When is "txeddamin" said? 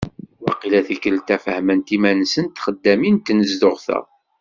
2.57-3.15